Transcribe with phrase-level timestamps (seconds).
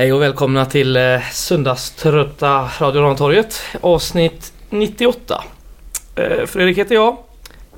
[0.00, 5.44] Hej och välkomna till eh, söndagströtta Radio Rantorget avsnitt 98.
[6.16, 7.16] Eh, Fredrik heter jag.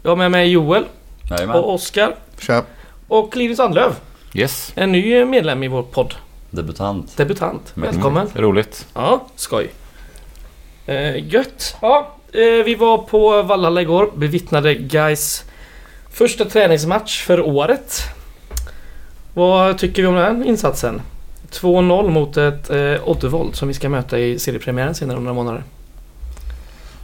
[0.02, 0.84] Jag har med mig Joel
[1.30, 1.56] Jajamän.
[1.56, 2.64] och Oskar Tja.
[3.08, 3.94] och Linus Sandlöv.
[4.34, 4.72] Yes.
[4.74, 6.14] En ny medlem i vår podd.
[6.50, 7.16] Debutant.
[7.16, 7.76] Debutant.
[7.76, 7.90] Mm.
[7.90, 8.30] Välkommen.
[8.34, 8.86] Roligt.
[8.94, 9.70] Ja, skoj.
[10.86, 11.76] Eh, gött.
[11.80, 14.10] Ja, eh, vi var på Vallhalla igår.
[14.14, 15.44] Bevittnade guys
[16.12, 18.00] första träningsmatch för året.
[19.34, 21.02] Vad tycker vi om den insatsen?
[21.52, 25.62] 2-0 mot ett eh, Oddevold som vi ska möta i seriepremiären senare om några månader.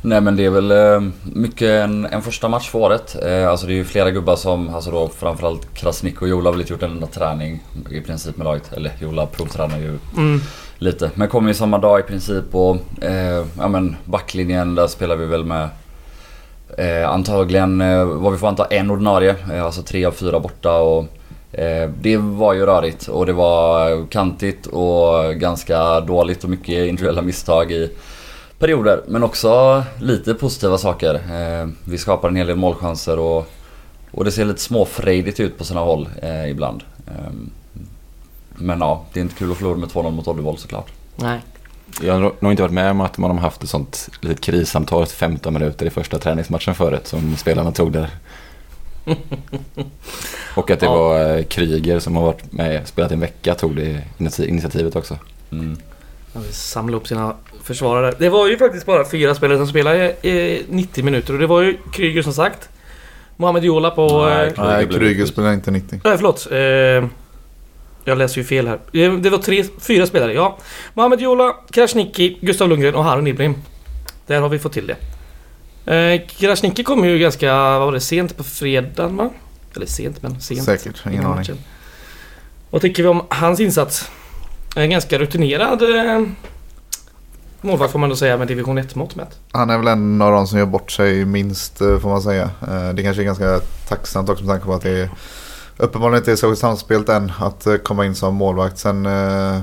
[0.02, 1.00] Nej men det är väl eh,
[1.34, 3.16] mycket en, en första match för året.
[3.26, 6.52] Eh, alltså det är ju flera gubbar som, alltså då framförallt Krasnick och Jola har
[6.52, 8.72] väl inte gjort en enda träning i princip med laget.
[8.72, 10.40] Eller Jola provtränar ju Mm.
[10.78, 11.10] lite.
[11.14, 15.26] Men kommer ju samma dag i princip och eh, ja men backlinjen där spelar vi
[15.26, 15.68] väl med
[16.78, 19.34] eh, antagligen eh, vad vi får anta en ordinarie.
[19.52, 21.04] Eh, alltså tre av fyra borta och
[22.00, 27.72] det var ju rörigt och det var kantigt och ganska dåligt och mycket individuella misstag
[27.72, 27.90] i
[28.58, 29.02] perioder.
[29.08, 31.14] Men också lite positiva saker.
[31.14, 33.50] Eh, vi skapar en hel del målchanser och,
[34.10, 36.82] och det ser lite småfrejdigt ut på sina håll eh, ibland.
[37.06, 37.32] Eh,
[38.50, 40.90] men ja, det är inte kul att förlora med 2-0 mot Oddevold såklart.
[41.16, 41.40] Nej.
[42.02, 45.06] Jag har nog inte varit med om att man har haft ett sånt litet krissamtal
[45.06, 48.10] till 15 minuter i första träningsmatchen förut som spelarna tog där.
[50.54, 50.94] Och att det Ja.
[50.94, 55.18] var eh, Kryger som har varit med spelat en vecka tog det initi- initiativet också.
[55.52, 55.76] Mm.
[56.50, 58.14] Samla upp sina försvarare.
[58.18, 61.60] Det var ju faktiskt bara fyra spelare som spelade i 90 minuter och det var
[61.62, 62.68] ju Kryger som sagt.
[63.36, 64.26] Mohamed Jola på...
[64.26, 66.00] Nej, eh, Kryger Nej, Kryger spelar inte 90.
[66.04, 66.48] Nej, förlåt.
[66.50, 67.08] Eh,
[68.04, 68.78] jag läser ju fel här.
[69.20, 70.58] Det var tre, fyra spelare, ja.
[70.94, 73.54] Mohamed Jola, Krasniqi, Gustav Lundgren och Harun Ibrim.
[74.26, 74.96] Där har vi fått till det.
[75.86, 79.30] Eh, Krasniqi kom ju ganska, vad var det, sent på fredagen va?
[79.76, 80.62] Eller sent, men sent.
[80.64, 81.36] Säkert, ingen aning.
[81.36, 81.58] matchen.
[82.70, 84.10] Vad tycker vi om hans insats?
[84.76, 86.22] En ganska rutinerad eh,
[87.60, 89.38] målvakt får man då säga med division 1-mått mätt.
[89.52, 92.50] Han är väl en av de som gör bort sig minst eh, får man säga.
[92.68, 95.10] Eh, Det kanske är ganska tacksamt också med tanke på att det är
[95.76, 98.78] uppenbarligen inte är särskilt samspelt än att eh, komma in som målvakt.
[98.78, 99.60] Sen eh,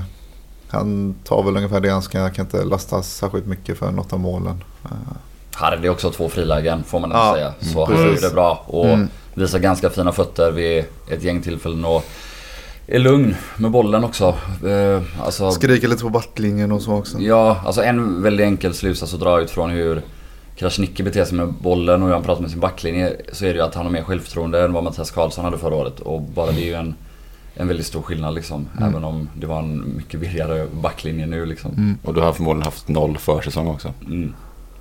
[0.68, 4.20] han tar väl ungefär det han ska, kan inte lastas särskilt mycket för något av
[4.20, 4.64] målen.
[5.56, 7.52] Hade också två frilägen får man ändå Ja, säga.
[7.72, 9.08] Så mm, han gjorde det bra och Mm.
[9.34, 12.04] visar ganska fina fötter vid ett gäng tillfällen och
[12.86, 14.34] är lugn med bollen också.
[14.66, 17.18] Eh, alltså, Skriker lite på backlinjen och så också.
[17.18, 20.02] ja, alltså en väldigt enkel slutsats att dra ut från hur
[20.56, 23.54] Krasniqi beter sig med bollen och hur han pratar med sin backlinje så är det
[23.54, 26.00] ju att han har mer självförtroende än vad Mattias Karlsson hade förra året.
[26.00, 26.94] Och bara det är ju en,
[27.54, 28.68] en väldigt stor skillnad liksom.
[28.78, 28.88] Mm.
[28.90, 31.70] Även om det var en mycket virrigare backlinje nu liksom.
[31.70, 31.98] Mm.
[32.04, 33.92] Och du har förmodligen haft noll försäsong också.
[34.06, 34.34] Mm.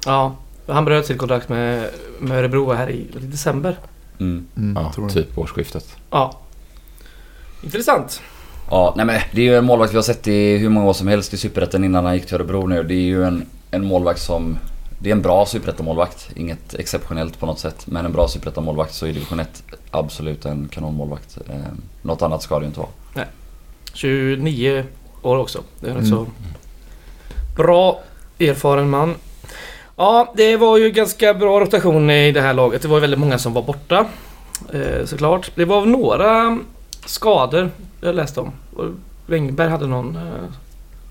[0.06, 0.36] Ja,
[0.68, 1.90] han bröt sitt kontrakt med,
[2.20, 3.78] med Örebro här i, i december.
[4.20, 4.46] Mm.
[4.58, 5.14] Mm, Ja, tror det.
[5.14, 5.96] typ årsskiftet.
[6.12, 6.40] Ja.
[7.64, 8.22] Intressant.
[8.72, 10.94] Ja, nej men det är ju en målvakt vi har sett i hur många år
[10.94, 12.84] som helst i Superettan innan han gick till Örebro nu.
[12.84, 14.58] Det är ju en, en målvakt som...
[15.00, 16.30] Det är en bra Superettan-målvakt.
[16.36, 17.88] Inget exceptionellt på något sätt.
[17.88, 21.38] Men en bra Superettan-målvakt så är division 1 absolut en kanonmålvakt.
[21.50, 21.56] Eh,
[22.02, 22.90] något annat ska det ju inte vara.
[23.94, 24.86] 29
[25.22, 25.64] år också.
[25.80, 26.10] Det är rätt Mm.
[26.18, 26.28] så
[27.56, 28.00] bra
[28.40, 29.16] erfaren man.
[29.98, 32.82] Ja, det var ju ganska bra rotation i det här laget.
[32.82, 34.06] Det var ju väldigt många som var borta.
[34.74, 35.52] Eh, såklart.
[35.56, 36.60] Det var några
[37.06, 38.52] skador jag läste om.
[39.26, 40.22] Wängberg hade någon, eh,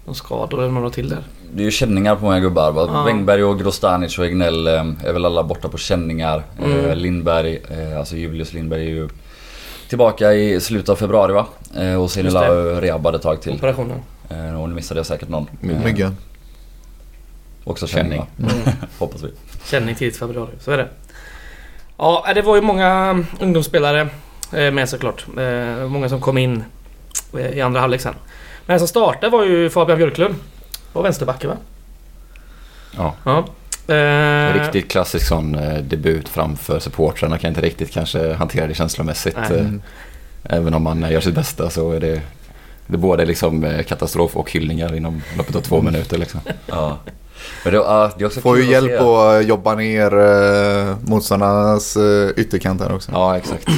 [0.07, 1.19] någon skada eller några till där.
[1.53, 2.75] Det är ju känningar på många gubbar.
[2.77, 3.05] Ja.
[3.05, 4.73] Wängberg och Grostanic och Egnell eh,
[5.05, 6.43] är väl alla borta på känningar.
[6.65, 6.99] Mm.
[6.99, 7.61] Lindberg,
[7.99, 9.09] alltså Julius Lindberg är ju
[9.89, 11.47] tillbaka i slutet av februari va?
[12.01, 13.55] Och sen Just är rehabbad ett tag till.
[13.55, 13.99] Operationen.
[14.61, 15.47] Och nu missade jag säkert någon.
[15.63, 16.15] Mm.
[17.65, 18.27] Också känning?
[18.39, 18.51] Mm.
[18.99, 19.29] Hoppas vi.
[19.65, 20.89] Känning tidigt februari, så är det.
[21.97, 24.09] Ja, det var ju många ungdomsspelare
[24.53, 25.27] eh, med såklart.
[25.39, 26.65] Eh, Många som kom in
[27.55, 28.15] i andra halvlek sen.
[28.67, 30.35] Men som startade var ju Fabian Björklund.
[30.93, 31.57] Var vänsterbacken va?
[32.97, 33.15] Ja.
[33.25, 33.45] Ja.
[33.95, 35.53] Eh, Riktigt klassisk sån
[35.83, 39.37] debut framför supportrarna kan inte riktigt kanske hantera det känslomässigt.
[39.51, 39.61] Nej.
[39.61, 39.83] Mm.
[40.45, 42.21] Även om man gör sitt bästa så är det,
[42.87, 46.41] det är både liksom katastrof och hyllningar inom loppet av två minuter liksom.
[46.67, 46.99] Ja.
[47.65, 51.97] Men det, ja, det är också Får ju hjälp att att jobba ner eh, motståndarnas
[51.97, 53.13] eh, ytterkant här också.
[53.13, 53.69] Ja, exakt.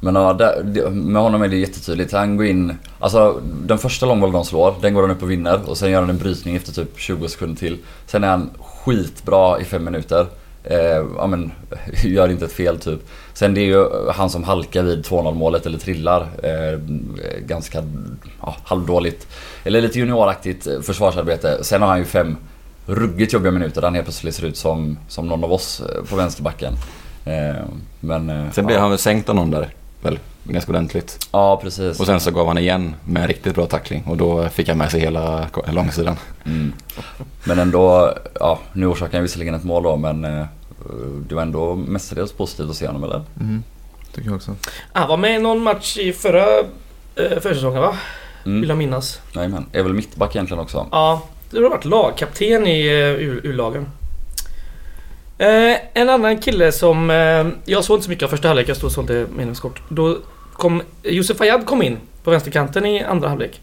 [0.00, 2.12] Men ja, där, med honom är det jättetydligt.
[2.12, 2.78] Han går in...
[2.98, 5.60] Alltså den första långbollen de slår, den går han upp och vinner.
[5.66, 7.78] Och sen gör han en brytning efter typ 20 sekunder till.
[8.06, 10.26] Sen är han skitbra i fem minuter.
[10.64, 11.52] Eh, ja men,
[12.04, 13.00] gör inte ett fel typ.
[13.34, 16.28] Sen det är ju han som halkar vid 2-0 målet eller trillar.
[16.42, 16.78] Eh,
[17.46, 17.82] ganska
[18.40, 19.26] ja, halvdåligt.
[19.64, 21.64] Eller lite junioraktigt försvarsarbete.
[21.64, 22.36] Sen har han ju fem
[22.86, 26.04] ruggigt jobbiga minuter där han helt plötsligt ser ut som, som någon av oss eh,
[26.10, 26.72] på vänsterbacken.
[27.24, 27.64] Eh,
[28.00, 28.30] men...
[28.30, 28.66] eh, Sen ja.
[28.66, 29.74] blev han väl sänkt av någon där.
[30.02, 31.28] väl ganska ordentligt.
[31.32, 32.00] Ja, precis.
[32.00, 34.78] Och sen så gav han igen med en riktigt bra tackling och då fick han
[34.78, 36.16] med sig hela långsidan.
[36.44, 36.72] Mm.
[37.44, 40.44] Men ändå, ja nu orsakade han visserligen ett mål då men eh,
[41.28, 43.22] det var ändå mestadels positivt att se honom eller?
[43.40, 43.62] Mm,
[44.14, 44.54] tycker jag också.
[44.92, 46.46] Han var med i någon match i förra
[47.16, 47.96] eh, försäsongen va?
[48.44, 48.68] Vill Mm.
[48.68, 49.20] jag minnas.
[49.32, 49.66] Jajamän.
[49.72, 50.86] Är väl mittback egentligen också.
[50.90, 51.22] Ja,
[51.56, 53.86] du har varit lagkapten i eh, U-lagen.
[55.38, 57.10] Eh, en annan kille som...
[57.10, 59.82] Eh, jag såg inte så mycket av första halvlek, jag stod och sålde medlemskort.
[59.88, 60.18] Då
[60.52, 63.60] kom Josef Ayad kom in på vänsterkanten i andra halvlek.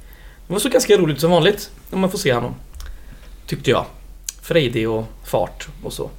[0.48, 2.56] Det var så ganska roligt som vanligt när man får se honom.
[3.48, 3.86] Tyckte jag.
[4.42, 6.10] Frejdig och fart och så.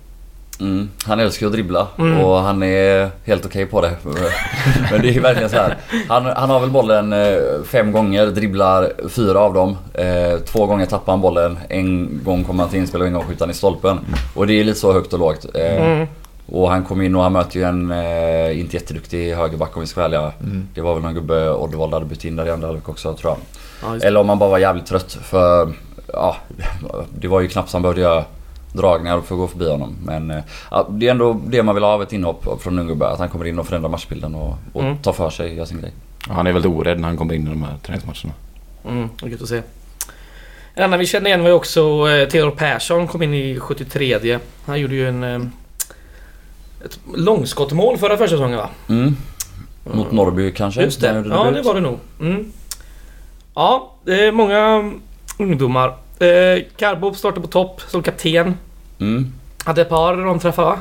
[0.60, 0.88] Mm.
[1.04, 2.20] Han älskar att dribbla Mm.
[2.20, 3.90] och han är helt okej på det.
[4.90, 5.76] Men det är ju verkligen så här.
[6.08, 7.36] Han, han har väl bollen eh,
[7.66, 9.76] fem gånger, dribblar fyra av dem.
[9.94, 13.24] Eh, två gånger tappar han bollen, en gång kommer han till inspel och en gång
[13.24, 13.98] skjuter han i stolpen.
[14.34, 15.46] Och det är lite så högt och lågt.
[15.54, 16.06] Eh, Mm.
[16.46, 19.86] Och han kom in och han möter ju en eh, inte jätteduktig högerback om vi
[19.86, 20.32] ska vara ärliga.
[20.42, 20.68] Mm.
[20.74, 23.32] Det var väl någon gubbe Oddevall hade bytt in där i andra halvlek också tror
[23.32, 23.38] jag.
[24.00, 24.06] Ja.
[24.06, 25.72] Eller om han bara var jävligt trött för
[26.12, 26.36] ja,
[27.18, 28.24] det var ju knappt så han behövde göra
[28.74, 29.96] dragningar för att gå förbi honom.
[30.04, 33.08] Men ja, det är ändå det man vill ha av ett inhopp från gubbe.
[33.08, 34.98] Att han kommer in och förändrar matchbilden och, och Mm.
[34.98, 35.92] tar för sig, gör sin grej.
[36.28, 38.32] Han är väldigt orädd när han kommer in i de här träningsmatcherna.
[38.88, 39.62] Mm, gött att se.
[40.74, 44.38] En annan vi kände igen var ju också eh, Theodor Persson kom in i 73
[44.66, 45.24] Han gjorde ju en...
[45.24, 45.40] Eh,
[46.84, 48.68] ett långskottmål förra försäsongen va?
[48.88, 49.16] Mm.
[49.92, 50.82] Mot Norrby kanske?
[50.82, 51.16] Just det.
[51.16, 51.98] gjorde Ja, det var det nog.
[52.20, 52.52] Mm.
[53.54, 54.92] Ja, det är många
[55.38, 55.94] ungdomar.
[56.18, 58.54] Eh, Karbo startade på topp som kapten.
[59.00, 59.32] Mm.
[59.64, 60.78] Hade ett par romträffar va?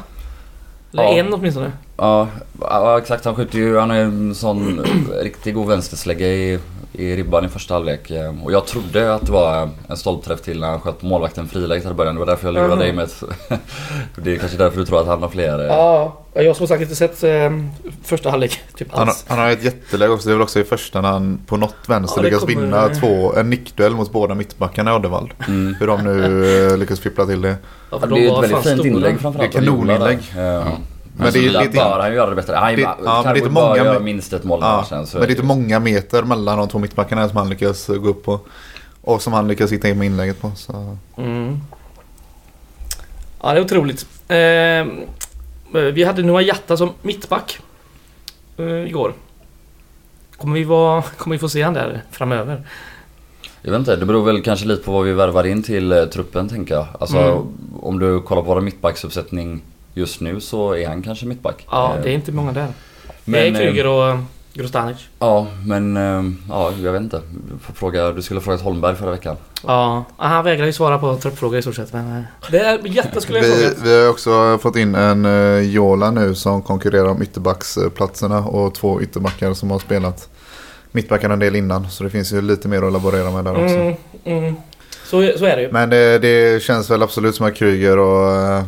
[0.94, 1.10] Eller Ja.
[1.14, 1.72] en åtminstone.
[1.98, 2.28] Ja,
[2.62, 3.26] ja, exakt.
[3.26, 4.86] Han skjuter ju, han är en sån
[5.22, 6.60] riktigt god vänsterslägga i,
[6.94, 8.12] i ribban i första halvlek.
[8.12, 11.90] Eh, Och jag trodde att det var en stolpträff till när han sköt målvakten friläge
[11.90, 12.16] i början.
[12.16, 12.80] Det var därför jag lurade Mhm.
[12.80, 13.24] dig med ett...
[14.16, 15.60] Det är kanske därför du tror att han har fler...
[15.60, 17.52] eh, Ja, jag har som sagt inte sett eh,
[18.04, 19.26] första halvlek typ Han, har- alls.
[19.28, 20.28] han har ett jätteläge också.
[20.30, 22.90] Det är väl också i första när han på något vänster Ja, lyckas kommer- vinna
[22.90, 25.34] två, en nickduell mot båda mittbackarna i Uddevall.
[25.48, 25.76] Mm.
[25.80, 27.56] Hur de nu lyckas fippla till det.
[27.92, 29.52] Ja, det de är ett väldigt fint inlägg framförallt.
[29.52, 30.20] Det är kanoninlägg.
[30.38, 30.64] Ja.
[31.16, 32.56] Men, Men men det är lite- bör han ju göra det bättre.
[32.56, 34.84] Han, Det- ja, men det är inte många- göra minst ett mål Ja.
[34.90, 38.08] Så men det är inte många meter mellan de två mittbackarna som han lyckas gå
[38.10, 38.40] upp på.
[39.02, 40.52] Och som han lyckas hitta in med inlägget på.
[40.56, 40.98] Så.
[41.18, 41.60] Mm.
[43.42, 44.06] Ja, det är otroligt.
[44.28, 44.86] Eh,
[45.94, 47.60] vi hade Noah Jatta som mittback
[48.58, 49.14] eh, igår.
[50.38, 52.68] Kommer vi, vara, kommer vi få se han där framöver?
[53.62, 56.06] Jag vet inte, det beror väl kanske lite på vad vi värvar in till eh,
[56.06, 56.88] truppen tänker jag.
[57.00, 57.44] Alltså Mm.
[57.82, 59.62] om du kollar på vår mittbacksuppsättning
[59.94, 61.68] just nu så är han kanske mittback.
[61.72, 62.68] Ja, Eh, det är inte många där.
[63.26, 64.18] men, det är eh, Kryger och
[64.54, 64.98] Grostanic.
[65.20, 67.22] Ja, men eh, ja, jag vet inte.
[67.74, 69.36] Fråga, du skulle ha frågat Holmberg förra veckan.
[69.68, 71.94] Ja, han vägrar ju svara på truppfrågor i stort sett.
[71.94, 73.76] Men eh, det är skulle jag Vi, fråga.
[73.84, 75.26] vi har också fått in en
[75.72, 80.30] Jola nu som konkurrerar om ytterbacksplatserna och två ytterbackar som har spelat
[80.92, 81.90] mittbackarna en del innan.
[81.90, 83.76] Så det finns ju lite mer att laborera med där också.
[83.76, 83.96] Mm,
[84.26, 84.56] mm.
[85.06, 85.72] Så, så är det ju.
[85.72, 88.64] Men det, det känns väl absolut som att Kryger och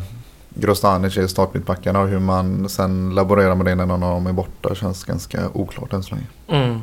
[0.58, 4.32] Grostanic är startmittbackarna och hur man sen laborerar med det när någon av dem är
[4.32, 6.26] borta känns ganska oklart än så länge.
[6.48, 6.80] Mm.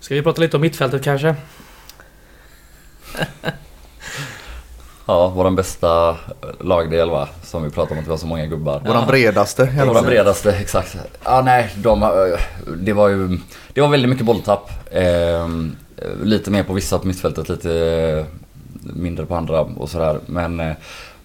[0.00, 1.34] Ska vi prata lite om mittfältet kanske?
[5.06, 6.16] Ja, vår bästa
[6.60, 7.28] lagdel va?
[7.42, 8.82] Som vi pratade om att vi har så många gubbar.
[8.86, 10.06] Våran bredaste i alla Våra fall.
[10.06, 10.96] bredaste, exakt.
[11.24, 12.08] Ja, nej, de, eh,
[12.76, 13.38] det var ju...
[13.72, 14.70] Det var väldigt mycket bolltapp.
[14.90, 15.48] Eh,
[16.22, 18.26] lite mer på vissa på mittfältet, lite
[18.80, 20.20] mindre på andra och sådär.
[20.26, 20.72] Men eh,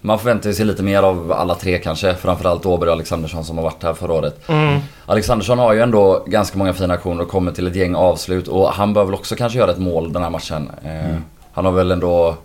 [0.06, 2.14] man förväntar sig lite mer av alla tre kanske.
[2.14, 4.48] Framförallt Åberg och Alexandersson som har varit här förra året.
[4.48, 4.80] Mm.
[5.06, 8.48] Alexandersson har ju ändå ganska många fina aktioner och kommer till ett gäng avslut.
[8.48, 10.70] Och han bör väl också kanske göra ett mål den här matchen.
[10.84, 11.16] Eh,
[11.52, 12.36] Han har väl ändå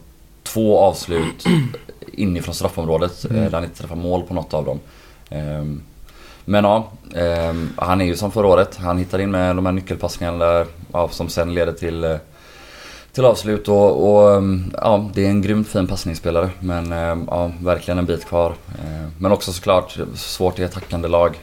[0.43, 1.45] två avslut
[2.13, 3.25] inifrån straffområdet.
[3.25, 4.79] eh, Där han inte träffar mål på något av dem.
[5.29, 5.81] Ehm,
[6.45, 8.75] Men ja, ehm, han är ju som förra året.
[8.77, 12.15] Han hittar in med de här nyckelpassningarna där, ja, som sen leder till, eh,
[13.13, 13.67] till avslut.
[13.67, 16.49] Och, och ja, det är en grymt fin passningsspelare.
[16.59, 18.53] Men ehm, ja, verkligen en bit kvar.
[18.69, 21.39] Eh, men också såklart svårt i ett attackande lag.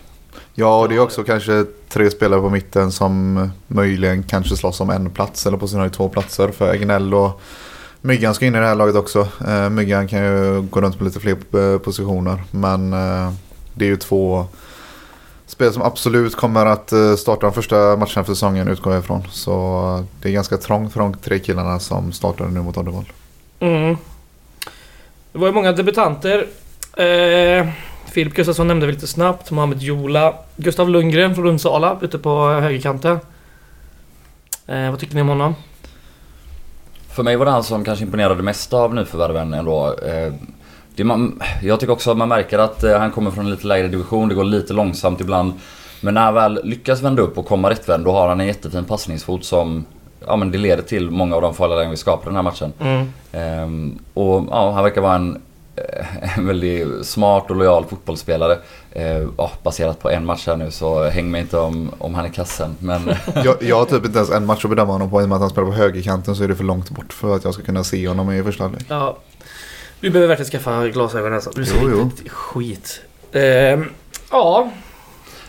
[0.55, 4.91] Ja, och det är också kanske tre spelare på mitten som möjligen kanske slåss om
[4.91, 6.49] en plats eller på sina höjd två platser.
[6.49, 7.41] För Egnell och
[8.01, 9.29] Myggan ska in i det här laget också.
[9.49, 11.37] Eh, Myggan kan ju gå runt på lite fler
[11.73, 12.43] eh, positioner.
[12.51, 12.91] Men
[13.75, 14.47] det är ju två
[15.47, 19.23] spel som absolut kommer att eh, starta de första matcherna för säsongen utgår jag ifrån.
[19.31, 19.53] Så
[19.99, 23.05] eh, det är ganska trångt för de tre killarna som startade nu mot Uddevall.
[23.61, 23.97] Mm.
[25.33, 26.47] Det var ju många debutanter.
[26.97, 27.67] Eh,
[28.13, 29.51] Filip Gustafsson nämnde vi lite snabbt.
[29.51, 30.35] Mohamed Jola.
[30.57, 33.21] Gustav Lundgren från Rundsala ute på högerkanten.
[34.67, 35.55] Eh, vad tycker ni om honom?
[37.09, 39.95] För mig var det han som kanske imponerade mest av nyförvärven ändå.
[39.99, 40.33] Eh,
[40.97, 43.67] Det man, jag tycker också att man märker att eh, han kommer från en lite
[43.67, 44.29] lägre division.
[44.29, 45.53] Det går lite långsamt ibland.
[46.01, 48.85] Men när han väl lyckas vända upp och komma rättvänd då har han en jättefin
[48.85, 49.85] passningsfot som
[50.27, 52.43] Ja men det leder till många av de farliga lägen vi skapar i den här
[52.43, 52.73] matchen.
[52.81, 53.13] Mm.
[53.33, 55.43] Ehm, och ja, han verkar vara en,
[55.77, 58.59] eh, en väldigt smart och lojal fotbollsspelare.
[58.93, 62.25] Ehm, ja, baserat på en match här nu så häng mig inte om, om han
[62.25, 62.77] är kassen.
[62.79, 63.11] Men
[63.45, 65.21] Jag, jag har typ inte ens en match att bedöma honom på.
[65.21, 67.37] I och med att han spelar på högerkanten så är det för långt bort för
[67.37, 68.87] att jag ska kunna se honom i första halvlek.
[68.89, 69.17] Ja.
[70.07, 71.51] Du behöver verkligen skaffa glasögon alltså.
[71.55, 72.05] Du ser Jo, jo.
[72.05, 73.01] riktigt skit.
[73.33, 73.85] Ehm,
[74.31, 74.71] ja.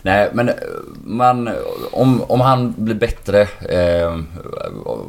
[0.02, 0.56] Nej men eh,
[1.04, 1.50] man,
[1.92, 4.20] om, om han blir bättre eh,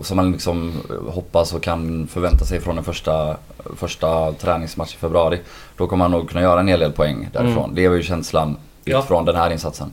[0.02, 0.72] som man liksom
[1.08, 3.36] hoppas och kan förvänta sig från den första,
[3.76, 5.40] första träningsmatch i februari.
[5.76, 7.64] Då kommer han nog kunna göra en hel del poäng därifrån.
[7.64, 7.74] Mm.
[7.74, 8.98] Det var ju känslan Ja.
[8.98, 9.90] utifrån den här insatsen.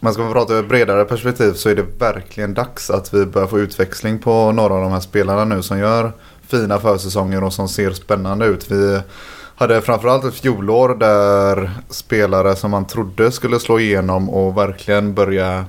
[0.00, 3.48] Man ska prata ur ett bredare perspektiv så är det verkligen dags att vi börjar
[3.48, 6.12] få utväxling på några av de här spelarna nu som gör
[6.48, 8.70] fina försäsonger och som ser spännande ut.
[8.70, 9.00] Vi
[9.54, 15.64] hade framförallt ett fjolår där spelare som man trodde skulle slå igenom och verkligen börja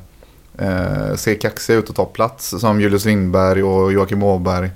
[0.57, 4.69] eh, se kaxiga ut och ta plats som Julius Lindberg och Joakim Åberg.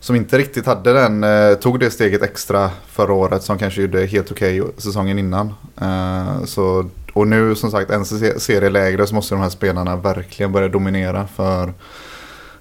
[0.00, 4.06] Som inte riktigt hade den, eh, tog det steget extra förra året som kanske gjorde
[4.06, 5.54] helt okej säsongen innan.
[5.80, 8.04] Eh, så, och nu som sagt en
[8.40, 11.72] serie lägre så måste de här spelarna verkligen börja dominera för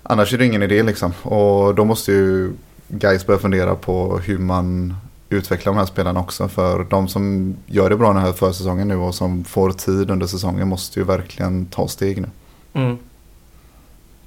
[0.04, 1.14] annars är det ingen idé liksom.
[1.22, 2.54] Och då måste ju
[2.92, 4.94] guys börja fundera på hur man
[5.30, 6.48] utvecklar de här spelarna också.
[6.48, 10.28] För de som gör det bra den här försäsongen nu och som får tid under
[10.28, 12.28] säsongen måste ju verkligen ta steg nu.
[12.74, 12.98] Mm.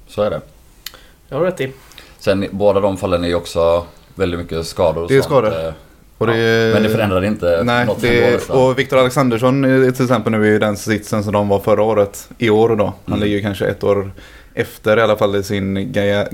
[0.07, 0.41] Så är det.
[1.29, 1.71] Jag har rätt i.
[2.19, 5.25] Sen båda de fallen är ju också väldigt mycket skador och Det är sånt.
[5.31, 5.65] skador.
[5.67, 5.73] Eh,
[6.17, 6.33] Och ja.
[6.33, 8.57] det, Men det förändrar inte Nej, något det, nästan.
[8.57, 12.29] och Viktor Alexandersson är till exempel nu i den sitsen som de var förra året.
[12.37, 12.85] I år då.
[12.85, 13.19] Han Mm.
[13.19, 14.11] ligger kanske ett år
[14.55, 15.93] efter i alla fall i sin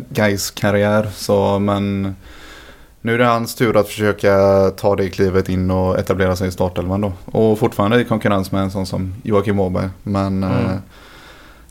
[0.09, 2.15] guys karriär Så men
[3.01, 4.35] nu är det hans tur att försöka
[4.77, 7.13] ta det klivet in och etablera sig i startelvan då.
[7.25, 9.89] Och fortfarande i konkurrens med en sån som Joakim Åberg.
[10.03, 10.65] Men Mm.
[10.65, 10.75] eh,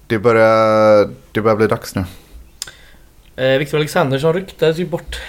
[0.06, 2.04] det, börjar, det börjar bli dags nu.
[3.36, 5.20] Eh, Victor Alexandersson ryktades ju bort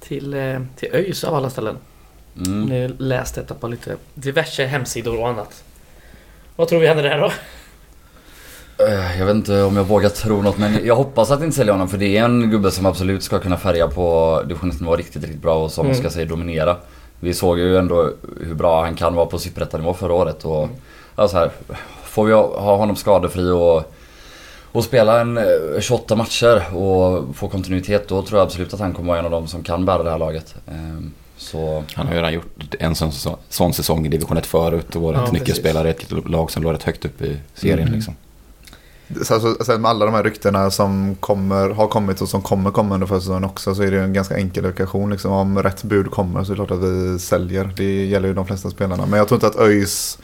[0.00, 1.76] till, eh, till ÖIS av alla ställen.
[2.46, 2.64] Mm.
[2.64, 5.64] Nu läste detta på lite diverse hemsidor och annat.
[6.56, 7.32] Vad tror vi händer där då?
[8.78, 11.72] Eh, Jag vet inte om jag vågar tro något men jag hoppas att inte sälja
[11.72, 15.42] honom för det är en gubbe som absolut ska kunna färga på divisionsnivå riktigt, riktigt
[15.42, 15.98] bra och som Mm.
[15.98, 16.76] ska säga dominera.
[17.20, 20.68] Vi såg ju ändå hur bra han kan vara på superettanivå förra året och
[21.16, 21.50] ja, så här,
[22.04, 23.92] får vi ha ha honom skadefri och,
[24.72, 25.44] och spela en eh,
[25.80, 29.30] 28 matcher och få kontinuitet då tror jag absolut att han kommer vara en av
[29.30, 30.54] dem som kan bära det här laget.
[30.68, 33.12] Ehm, Så Han har ju redan gjort en sån,
[33.48, 36.72] sån säsong i division 1 förut och varit Ja, nyckelspelare i ett lag som låg
[36.72, 37.78] rätt högt upp i serien.
[37.78, 37.92] Mm.
[37.94, 38.14] Liksom.
[39.22, 42.70] Så Alltså, sen med alla de här ryktena som kommer, har kommit och som kommer
[42.70, 45.10] komma under försäsongen också så är det en ganska enkel ekvation.
[45.10, 45.32] Liksom.
[45.32, 47.72] Om rätt bud kommer så är det klart att vi säljer.
[47.76, 49.06] Det gäller ju de flesta spelarna.
[49.06, 50.18] Men jag tror inte att ÖIS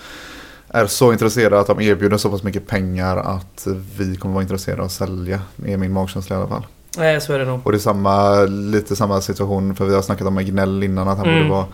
[0.68, 3.66] är så intresserade att de erbjuder så pass mycket pengar att
[3.98, 5.40] vi kommer vara intresserade av att sälja.
[5.56, 6.66] Det är min magkänsla i alla fall.
[6.98, 7.60] Nej, så är det nog.
[7.64, 11.18] Och det är samma, lite samma situation för vi har snackat om Gnell innan att
[11.18, 11.38] han Mm.
[11.38, 11.66] borde vara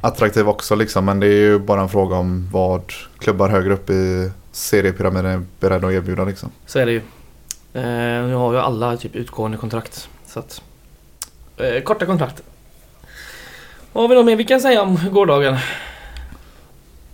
[0.00, 1.04] attraktiv också liksom.
[1.04, 2.82] Men det är ju bara en fråga om vad
[3.18, 6.50] klubbar högre upp i seriepyramiden är beredda att erbjuda liksom.
[6.66, 7.02] Så är det ju.
[7.72, 10.08] Eh, nu har ju alla typ utgående kontrakt.
[10.26, 10.62] Så att,
[11.56, 12.42] eh, korta kontrakt.
[13.92, 15.56] Vad har vi något mer vi kan säga om gårdagen?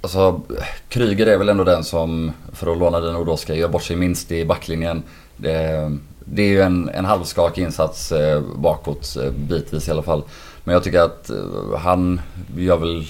[0.00, 0.40] Alltså,
[0.88, 3.96] Kryger är väl ändå den som, för att låna dina ord Oskar, gör bort sig
[3.96, 5.02] minst i backlinjen.
[5.36, 5.90] Det,
[6.24, 10.22] det är ju en, en halvskakig insats eh, bakåt, eh, bitvis i alla fall.
[10.64, 12.20] Men jag tycker att eh, han
[12.56, 13.06] gör väl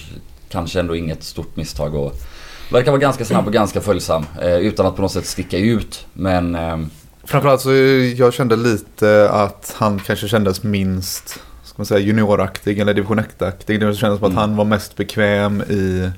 [0.49, 2.13] kanske ändå inget stort misstag och
[2.71, 4.25] verkar vara ganska snabb och ganska följsam.
[4.41, 6.05] Eh, utan att på något sätt sticka ut.
[6.13, 6.77] Men eh,
[7.23, 7.71] Framförallt så
[8.17, 11.29] jag kände lite att han kanske kändes minst
[11.63, 13.79] ska man säga, junioraktig eller division 1-aktig.
[13.79, 14.37] Det kändes som att Mm.
[14.37, 16.11] han var mest bekväm i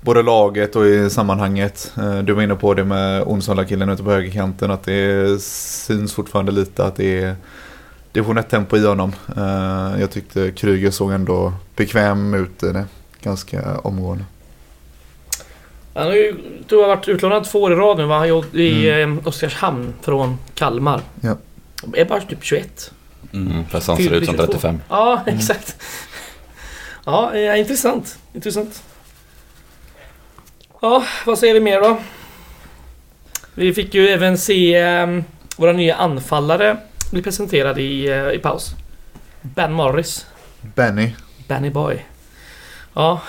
[0.00, 1.92] både laget och i sammanhanget.
[1.96, 4.70] Eh, Du var inne på det med Onsala-killen ute på högerkanten.
[4.70, 7.36] Att det syns fortfarande lite att det är
[8.12, 9.12] division 1-tempo i honom.
[9.36, 12.84] Eh, Jag tyckte Kryger såg ändå bekväm ut i det
[13.22, 14.24] ganska omgående.
[15.94, 16.36] Han har ju,
[16.68, 18.26] tror jag, varit utlånad två år i rad nu va?
[18.26, 21.00] I, i eh, Oskarshamn från Kalmar.
[21.20, 21.36] Ja.
[21.94, 22.92] Är bara typ 21.
[23.32, 24.80] Mm, fast han ser ut som 35.
[24.88, 25.76] Ja, exakt.
[27.04, 28.18] Ja, eh, intressant.
[28.32, 28.82] Intressant.
[30.80, 31.98] Ja, vad säger vi mer då?
[33.54, 35.20] Vi fick ju även se eh,
[35.56, 36.76] våra nya anfallare
[37.10, 38.74] bli presenterade i, eh, i paus.
[39.40, 40.26] Ben Morris.
[40.60, 41.10] Benny.
[41.48, 42.06] Benny Boy.
[42.94, 43.20] Ja,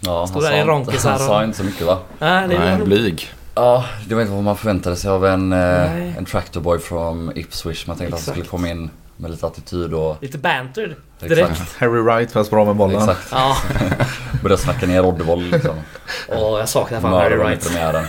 [0.00, 1.98] ja, han, Står där i sa, inte, ronkisar han och- sa inte så mycket va?
[2.18, 3.32] nej, det Nej, blyg.
[3.54, 6.14] Ja, det var inte vad man förväntade sig av en, eh, Nej.
[6.18, 7.86] en tractorboy from Ipswich.
[7.86, 8.36] Man tänkte att han Exakt.
[8.38, 10.16] skulle komma in med lite attityd och...
[10.20, 11.50] lite banter direkt.
[11.50, 11.76] Exakt.
[11.78, 12.96] Harry Wright fast bra med bollen.
[12.98, 13.28] Exakt.
[13.32, 13.56] Ja,
[14.42, 15.74] Börja snacka ner Oddevold liksom.
[16.28, 17.66] Åh, jag saknar fan Harry Wright.
[17.68, 18.04] premiären.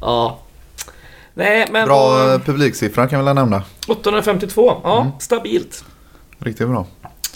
[0.00, 0.38] Ja.
[1.34, 1.86] Nej, men...
[1.86, 3.62] Bra vad- eh, publiksiffra kan vi väl nämna.
[3.88, 4.80] 852.
[4.84, 5.12] Ja, Mm.
[5.18, 5.84] stabilt.
[6.38, 6.86] Riktigt bra.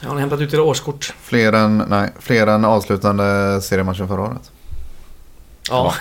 [0.02, 1.14] Jag har ni hämtat ut era årskort.
[1.20, 4.50] Fler än, nej, fler än avslutande seriematchen förra året.
[5.70, 5.94] Ja.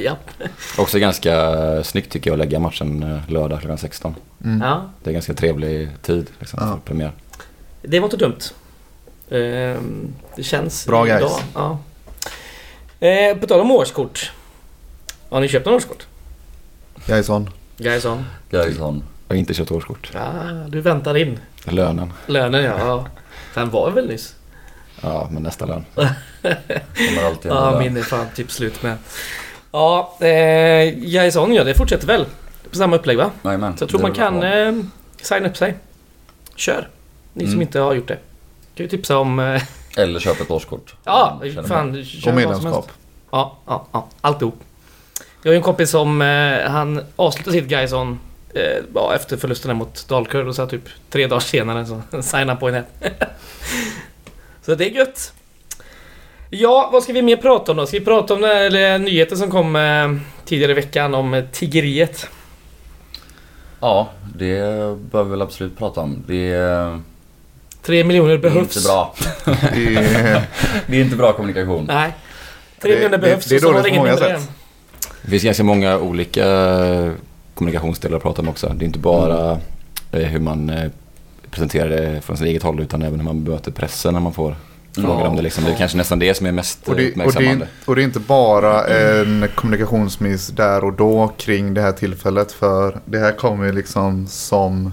[0.00, 0.30] Japp.
[0.78, 4.14] Också ganska snyggt tycker jag att lägga matchen eh, lördag klockan 16.
[4.44, 4.60] Mm.
[4.60, 4.90] Ja.
[5.02, 6.66] Det är ganska trevlig tid liksom, Ja.
[6.72, 7.12] för premiär.
[7.82, 8.38] Det var inte dumt.
[9.30, 11.18] Ehm, Det känns Bra guys.
[11.20, 11.40] idag.
[11.54, 11.78] Ja.
[13.06, 14.32] Eh, På tal om årskort.
[15.28, 16.06] Har ni köpt några årskort?
[17.06, 17.50] Gaison.
[17.76, 18.24] Gaison?
[18.50, 19.02] Gaison.
[19.28, 20.10] Jag har inte köpt årskort.
[20.14, 20.32] Ja,
[20.68, 21.38] du väntar in.
[21.72, 22.12] Lönen.
[22.26, 22.74] Lönen ja.
[22.78, 23.06] ja.
[23.54, 24.34] Den var väl nyss?
[25.02, 25.84] Ja, men nästa lön.
[25.94, 28.96] Kommer alltid Ja, min är fan typ slut med.
[29.72, 32.26] Ja, eh, Gaison ja, det fortsätter väl.
[32.70, 33.30] På samma upplägg va?
[33.44, 34.72] Jajamän, Så jag tror man kan eh,
[35.22, 35.74] signa upp sig.
[36.56, 36.88] Kör!
[37.32, 37.62] Ni som Mm.
[37.62, 38.18] inte har gjort det.
[38.74, 39.38] Kan ju tipsa om...
[39.38, 39.62] Eh,
[39.96, 40.94] Eller köpa ett årskort.
[41.04, 41.94] ja, fan.
[41.94, 42.90] kör Och som medlemskap.
[43.30, 44.06] Ja, ja, ja.
[44.20, 44.54] Alltihop.
[45.42, 48.18] Jag har ju en kompis som eh, han avslutade sitt Gaison
[48.94, 52.58] ja, efter förlusten här mot Dalkurd och så typ tre dagar senare så signade han
[52.58, 52.84] på en.
[54.62, 55.32] Så det är gött.
[56.50, 57.86] Ja, vad ska vi mer prata om då?
[57.86, 61.44] Ska vi prata om den eller, nyheten som kom eh, tidigare i veckan om eh,
[61.52, 62.26] tiggeriet?
[63.80, 64.58] Ja, det
[65.10, 66.24] bör vi väl absolut prata om.
[66.26, 67.00] Det är,
[67.82, 68.76] Tre miljoner det är behövs.
[68.76, 69.14] inte bra.
[69.44, 70.42] Det är,
[70.86, 71.84] Det är inte bra kommunikation.
[71.88, 72.12] Nej.
[72.80, 74.38] Tre Det- miljoner det- behövs det är och så var dåligt det på ingen många
[74.38, 74.50] sätt.
[75.22, 76.44] Det finns ganska många olika
[76.84, 77.12] eh,
[77.56, 78.68] kommunikationsdelar att prata om också.
[78.68, 79.58] Det är inte bara
[80.12, 80.90] eh, hur man eh,
[81.50, 84.56] presenterar det från sitt eget håll utan även hur man bemöter pressen när man får
[84.94, 85.28] frågor Ja.
[85.28, 85.42] om det.
[85.42, 85.64] Liksom.
[85.64, 87.64] Det är kanske nästan det som är mest och, det, och, uppmärksammande.
[87.64, 92.52] det, och det är inte bara en kommunikationsmiss där och då kring det här tillfället.
[92.52, 94.92] För det här kommer ju liksom som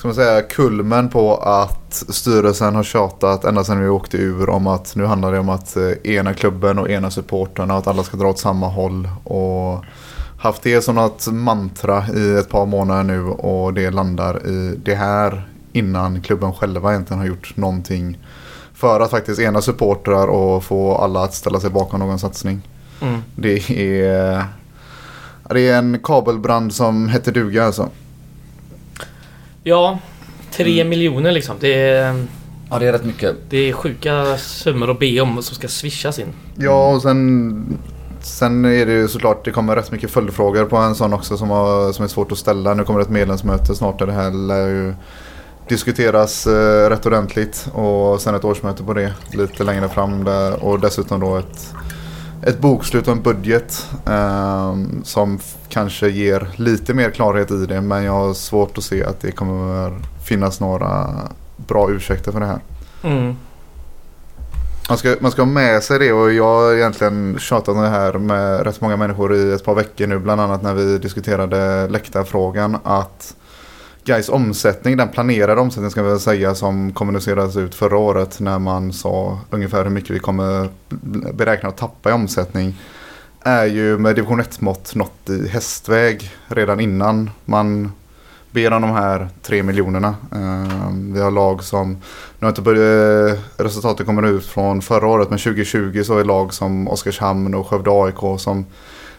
[0.00, 4.66] ska man säga, kulmen på att styrelsen har tjatat ända sedan vi åkte ur om
[4.66, 8.02] att nu handlar det om att eh, ena klubben och ena supporterna och att alla
[8.02, 9.08] ska dra åt samma håll.
[9.24, 9.84] Och
[10.40, 14.94] haft det som något mantra i ett par månader nu och det landar i det
[14.94, 18.18] här innan klubben själva egentligen har gjort någonting
[18.74, 22.60] för att faktiskt ena supportrar och få alla att ställa sig bakom någon satsning.
[23.00, 23.20] Mm.
[23.36, 24.44] Det är,
[25.50, 27.88] det är en kabelbrand som heter duga alltså.
[29.62, 29.98] Ja,
[30.52, 30.88] tre Mm.
[30.88, 31.56] miljoner liksom.
[31.60, 32.26] Det är,
[32.70, 33.36] Ja, det är rätt mycket.
[33.48, 36.26] det är sjuka summor att be om som ska swishas in.
[36.56, 37.78] Ja och sen,
[38.22, 41.50] sen är det ju såklart det kommer rätt mycket följdfrågor på en sån också som,
[41.50, 42.74] har, som är svårt att ställa.
[42.74, 44.94] Nu kommer det ett medlemsmöte snart där det här lär ju
[45.68, 47.68] diskuteras eh, rätt ordentligt.
[47.72, 50.24] Och sen ett årsmöte på det lite längre fram.
[50.24, 51.74] Där, och dessutom då ett,
[52.42, 53.86] ett bokslut och en budget.
[54.06, 57.80] eh, som kanske ger lite mer klarhet i det.
[57.80, 61.08] Men jag har svårt att se att det kommer finnas några
[61.56, 62.60] bra ursäkter för det här.
[63.02, 63.36] Mm.
[64.90, 67.88] Man ska, man ska ha med sig det och jag har egentligen tjatat om det
[67.88, 70.18] här med rätt många människor i ett par veckor nu.
[70.18, 72.76] Bland annat när vi diskuterade läktarfrågan.
[72.82, 73.36] Att
[74.04, 78.40] Gais omsättning, den planerade omsättningen ska vi väl säga som kommunicerades ut förra året.
[78.40, 80.68] När man sa ungefär hur mycket vi kommer
[81.32, 82.80] beräkna att tappa i omsättning.
[83.40, 87.92] Är ju med division 1-mått nått i hästväg redan innan man
[88.50, 90.14] ber om de här tre miljonerna.
[90.32, 91.90] Eh, Vi har lag som,
[92.38, 96.54] nu har inte börjat, resultatet kommer ut från förra året men 2020 så är lag
[96.54, 98.66] som Oskarshamn och Skövde AIK som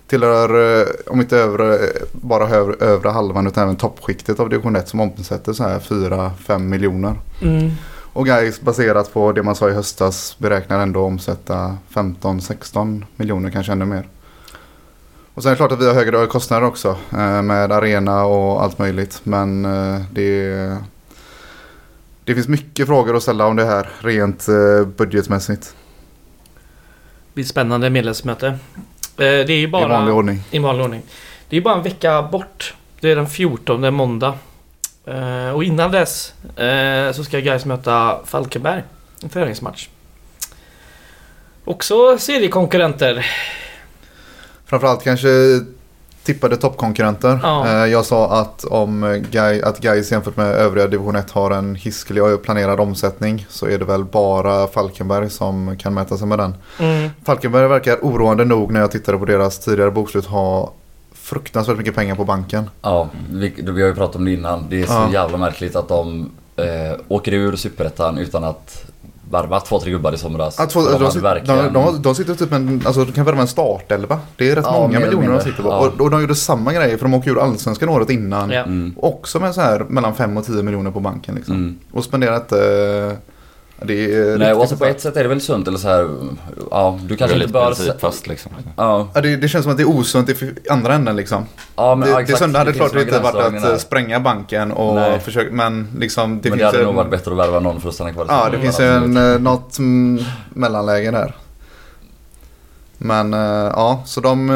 [0.07, 1.79] tillhör, eh, om inte övre,
[2.11, 6.69] bara övre, övre halvan utan även toppskiktet av division 1 som omsätter så här 4-5
[6.69, 7.13] miljoner.
[7.41, 7.71] Mm.
[8.13, 13.71] Och Gais baserat på det man sa i höstas beräknar ändå omsätta 15-16 miljoner kanske
[13.71, 14.07] ännu mer.
[15.33, 18.63] Och sen är det klart att vi har högre kostnader också eh, med arena och
[18.63, 19.21] allt möjligt.
[19.23, 20.77] Men eh, det,
[22.23, 25.75] det finns mycket frågor att ställa om det här rent eh, budgetmässigt.
[27.27, 28.57] Det blir spännande medlemsmöte.
[29.15, 29.85] Det är ju bara...
[29.85, 30.43] I vanlig ordning.
[30.51, 31.01] I vanlig ordning.
[31.49, 32.75] Det är bara en vecka bort.
[32.99, 34.33] Det är den 14 det är måndag.
[35.53, 36.33] Och innan dess
[37.13, 38.83] så ska Gais möta Falkenberg.
[39.23, 39.87] En träningsmatch.
[41.65, 43.25] Också seriekonkurrenter.
[44.71, 45.27] Framförallt kanske
[46.23, 47.39] tippade toppkonkurrenter.
[47.43, 47.67] Ja.
[47.67, 51.75] Eh, Jag sa att om Gai, att Gais jämfört med övriga division 1 har en
[51.75, 56.39] hiskelig och planerad omsättning så är det väl bara Falkenberg som kan mäta sig med
[56.39, 56.55] den.
[56.79, 57.10] Mm.
[57.25, 60.71] Falkenberg verkar oroande nog när jag tittade på deras tidigare bokslut ha
[61.13, 62.69] fruktansvärt mycket pengar på banken.
[62.81, 64.65] Ja, vi, vi har ju pratat om det innan.
[64.69, 65.10] Det är så Ja.
[65.13, 66.65] jävla märkligt att de eh,
[67.07, 68.84] åker ur Superettan utan att
[69.31, 70.55] värva två, tre gubbar i somras.
[70.55, 73.41] Få, För de, de, verkligen- de, de, de sitter typ en, alltså de kan värva
[73.41, 74.19] en startelva.
[74.37, 75.69] Det är rätt Ja, många miljoner de sitter på.
[75.69, 75.77] Ja.
[75.77, 78.49] Och, och de gjorde samma grej för de åker ur allsvenskan året innan.
[78.49, 78.63] Ja.
[78.63, 78.93] Mm.
[78.97, 81.55] Också med så här mellan 5 och 10 miljoner på banken liksom.
[81.55, 81.75] Mm.
[81.91, 83.17] Och spenderar inte...
[83.85, 85.87] Det är Nej, och riktigt alltså på ett sätt är det väl sunt eller så
[85.87, 86.09] här.
[86.71, 87.65] Ja, du kanske inte bör...
[87.65, 88.51] principfast liksom.
[88.77, 91.45] Ja, Ja, det, det känns som att det är osunt i andra änden liksom.
[91.75, 92.39] ja men det, ja, det exakt.
[92.39, 93.77] sunda hade Det klart inte varit att eh, där.
[93.77, 95.19] spränga banken och Nej.
[95.19, 97.59] försöka, men liksom det Men det finns hade ju nog en, varit bättre att värva
[97.59, 98.25] någon för att stanna kvar.
[98.29, 99.77] Ja, det finns ju en, eh, något
[100.49, 101.35] mellanläge där.
[102.97, 103.39] Men eh,
[103.75, 104.47] ja, så de,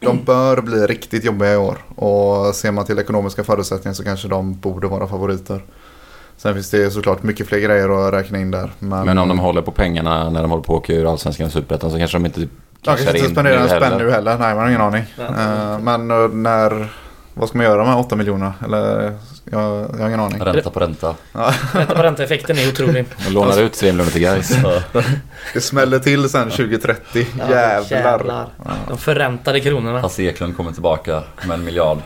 [0.00, 1.78] de bör bli riktigt jobbiga i år.
[1.96, 5.64] Och ser man till ekonomiska förutsättningar så kanske de borde vara favoriter.
[6.42, 8.70] Sen finns det såklart mycket fler grejer att räkna in där.
[8.78, 11.46] Men, Men om de håller på pengarna när de håller på att åka ur Allsvenskan
[11.46, 12.48] och Superettan så kanske de inte de
[12.82, 14.38] kanske cashar inte in spenderar en spänn nu heller.
[14.38, 15.04] Nej, man har ingen aning.
[15.18, 16.88] Eh, men eh, när...
[17.34, 18.52] Vad ska man göra med 8 miljoner?
[18.64, 19.12] Eller
[19.44, 20.40] jag, jag har ingen aning.
[20.40, 21.14] Ränta på ränta.
[21.72, 23.04] Ränta på ränta-effekten är otrolig.
[23.26, 24.56] De lånar ut 3 miljoner till Gais.
[25.54, 27.26] Det smäller till sen 2030.
[27.38, 27.98] Ja, Jävlar.
[27.98, 28.48] jävlar.
[28.88, 30.00] De förräntade kronorna.
[30.00, 31.98] Hasse Eklund kommer tillbaka med en miljard.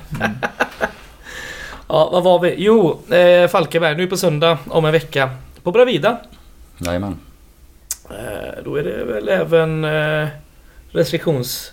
[1.89, 2.55] Ja, vad var vi?
[2.59, 3.97] Jo, eh, Falkenberg.
[3.97, 5.31] Nu på söndag om en vecka.
[5.63, 6.19] På Bravida.
[6.79, 7.19] Jajamän.
[8.11, 10.29] Eh, då är det väl även eh,
[10.91, 11.73] restriktionslöst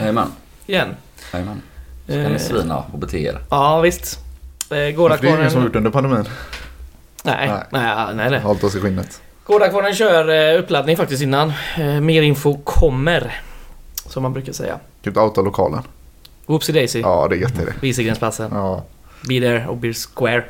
[0.00, 0.32] Jajamän.
[0.66, 0.96] igen.
[1.32, 1.62] Jajamän.
[2.06, 3.38] Så kan ni Eh, svina och bete er.
[3.50, 4.18] Ja, visst.
[4.62, 5.62] Eh, För det är ingen som har Gårdakvarnen...
[5.64, 6.24] gjort under pandemin.
[7.24, 7.62] Nej, Nej.
[7.70, 8.30] nej, nej.
[8.30, 8.40] nej.
[8.40, 9.20] Hållit oss i skinnet.
[9.44, 11.52] Gårdakvarnen kör eh, uppladdning faktiskt innan.
[11.78, 13.40] Eh, mer info kommer.
[14.06, 14.78] Som man brukar säga.
[15.02, 15.82] Typ outa-lokalen.
[16.52, 17.00] Whoopsie Daisy.
[17.00, 17.72] Ja, det är jätteidé.
[17.80, 18.50] Wieselgrensplatsen.
[18.52, 18.82] Ja.
[19.28, 20.44] Be there och be square.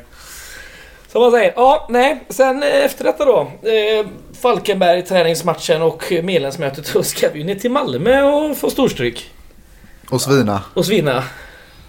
[1.11, 1.53] Som man säger.
[1.55, 2.23] Ja, nej.
[2.29, 3.39] Sen eh, efter detta då.
[3.41, 4.05] Eh,
[4.41, 6.93] Falkenberg träningsmatchen och medlemsmötet.
[6.93, 9.31] Då ska vi ner till Malmö och få storstryk.
[10.09, 10.61] Och svina.
[10.73, 11.23] Och svinna.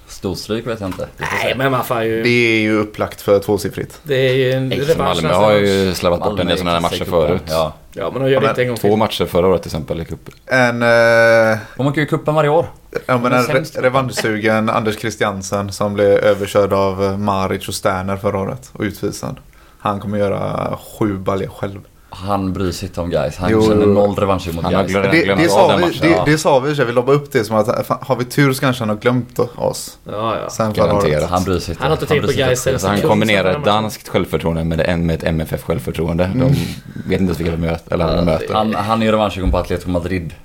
[0.08, 1.08] Storstryk vet jag inte.
[1.18, 2.22] Nej, men man får ju...
[2.22, 4.00] Det är ju upplagt för tvåsiffrigt.
[4.02, 7.04] Det är ju en revansch Malmö har ju slävat bort en del sådana här matcher
[7.04, 7.42] förut.
[7.48, 7.72] Ja.
[7.92, 8.96] Ja, men de gör det inte en gång Två till.
[8.96, 10.34] matcher förra året till exempel i cupen.
[10.46, 12.66] En, eh, De åker ju kuppen varje år.
[13.06, 13.76] Ja, men är en sämst.
[13.78, 18.80] re- revanschsugen Anders Christiansen som blev överkörd av eh, Maric och Sterner förra året och
[18.82, 19.36] utvisad.
[19.78, 21.80] Han kommer göra sju baljor själv.
[22.16, 23.36] Han bryr sig inte om guys.
[23.36, 23.62] Han Jo.
[23.62, 24.86] känner noll revansch mot Han guys.
[24.92, 26.22] glömt- Det, glömmer det, sa vi, matchen, det, ja.
[26.26, 28.52] det sa vi, så jag vill lobba upp det som att fan, har vi tur
[28.52, 29.98] så kanske han har glömt oss.
[30.04, 30.50] Ja, ja.
[30.50, 31.30] Sen Garanterat.
[31.30, 31.82] Han bryr sig inte.
[31.82, 32.32] Han har inte tänkt på.
[32.56, 36.30] Så han Sekund kombinerar ett danskt självförtroende med, en, med ett MFF självförtroende.
[36.34, 37.94] De vet inte ens vilka de möter.
[37.94, 38.54] Eller de möter.
[38.54, 40.34] Han, han är revanschsugen på Atletico Madrid.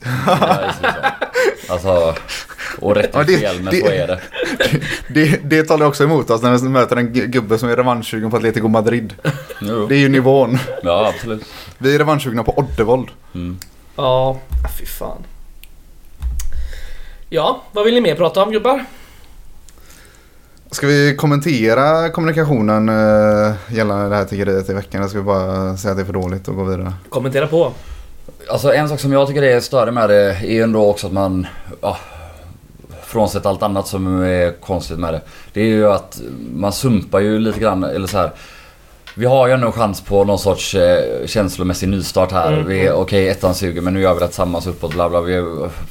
[1.70, 2.16] Alltså,
[2.80, 4.20] och rätt och det- fel, men det- så är det.
[5.14, 8.32] Det, det talar också emot oss när vi möter en gu- gubbe som är revanschsugen
[8.32, 9.14] på Atletico Madrid.
[9.62, 9.88] Jo.
[9.88, 10.58] Det är ju nivån.
[10.84, 11.44] Ja, absolut.
[11.78, 13.08] Vi är revanschsugna på Oddevold.
[13.36, 13.58] Mm.
[13.96, 14.40] Ja,
[14.80, 15.24] fy fan.
[17.30, 18.86] Ja, vad vill ni mer prata om gubbar?
[20.72, 25.02] Ska vi kommentera kommunikationen uh, gällande det här tiggeriet i veckan?
[25.02, 26.94] Eller ska vi bara säga att det är för dåligt och gå vidare?
[27.10, 27.74] Kommentera på.
[28.50, 31.14] Alltså en sak som jag tycker är större med det är ju ändå också att
[31.14, 31.48] man...
[31.82, 31.98] Ja,
[33.04, 35.22] frånsett allt annat som är konstigt med det.
[35.54, 36.22] Det är ju att
[36.54, 38.32] man sumpar ju lite grann, eller så här.
[39.16, 42.54] Vi har ju ändå en chans på någon sorts eh, känslomässig nystart här.
[42.54, 45.22] Mm, okej, ettan suger men nu gör vi det tillsammans uppåt bla bla.
[45.22, 45.44] Vi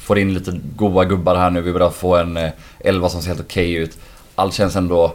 [0.04, 1.60] får in lite goa gubbar här nu.
[1.60, 3.98] Vi börjar få en eh, elva som ser helt okej ut.
[4.34, 5.12] Allt känns ändå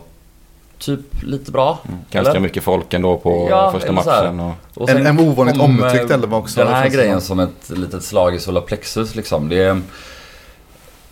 [0.78, 1.80] typ lite bra.
[2.12, 2.40] Ganska eller?
[2.40, 4.40] mycket folk ändå på Ja, första matchen.
[4.40, 6.60] Och, Och En, sen en ovanligt omtyckt elva också.
[6.64, 7.40] Den här grejen som.
[7.40, 9.50] ett litet slag i solarplexus liksom.
[9.50, 9.82] Det är,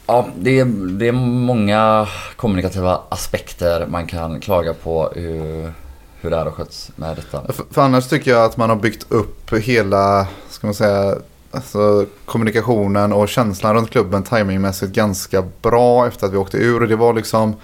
[0.07, 0.65] ja, det är,
[0.99, 5.73] det är många kommunikativa aspekter man kan klaga på hur,
[6.21, 7.53] hur det här har skötts med detta.
[7.53, 11.15] För, för annars tycker jag att man har byggt upp hela, ska man säga,
[11.51, 16.87] alltså kommunikationen och känslan runt klubben timingmässigt ganska bra efter att vi åkte ur.
[16.87, 17.55] Det var liksom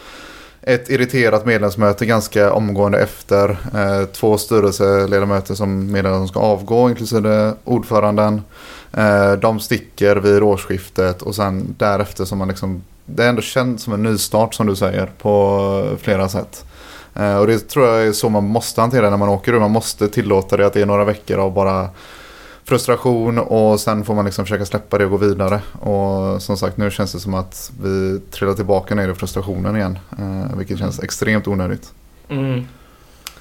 [0.67, 3.49] ett irriterat medlemsmöte ganska omgående efter.
[3.75, 8.41] Eh, två styrelseledamöter som meddelade att de ska avgå, inklusive ordföranden.
[8.93, 13.81] Eh, de sticker vid årsskiftet och sen därefter som man liksom, det är ändå känt
[13.81, 16.65] som en nystart som du säger på flera sätt.
[17.15, 19.59] Eh, Och det tror jag är så man måste hantera när man åker ur.
[19.59, 21.89] Man måste tillåta det att det är några veckor av bara
[22.67, 25.61] frustration och sen får man liksom försöka släppa det och gå vidare.
[25.79, 29.99] Och som sagt nu känns det som att vi trillar tillbaka ner i frustrationen igen.
[30.19, 31.91] eh, Vilket känns extremt onödigt.
[32.29, 32.67] Mm.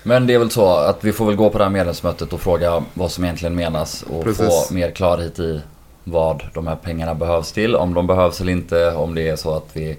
[0.02, 2.40] Men det är väl så att vi får väl gå på det här medlemsmötet och
[2.40, 4.46] fråga vad som egentligen menas och Precis.
[4.68, 5.60] få mer klarhet i
[6.04, 7.76] vad de här pengarna behövs till.
[7.76, 8.90] Om de behövs eller inte.
[8.92, 9.96] Om det är så att vi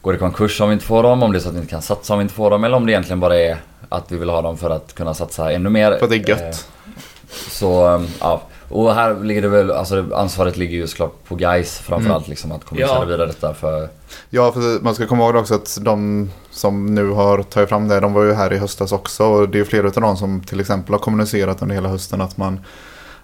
[0.00, 1.22] går i konkurs om vi inte får dem.
[1.22, 2.64] Om det är så att vi inte kan satsa om vi inte får dem.
[2.64, 3.56] Eller om det egentligen bara är
[3.88, 5.96] att vi vill ha dem för att kunna satsa ännu mer.
[5.98, 6.68] För att det är gött.
[7.50, 8.42] Så um, ja.
[8.68, 12.64] Och här ligger det väl, alltså ansvaret ligger ju såklart på guys framförallt liksom att
[12.64, 13.04] kommunicera Ja.
[13.04, 13.88] vidare detta för
[14.30, 18.00] Ja, för man ska komma ihåg också att de som nu har tagit fram det,
[18.00, 19.24] de var ju här i höstas också.
[19.24, 22.36] Och det är flera av dem som till exempel har kommunicerat under hela hösten att
[22.36, 22.60] man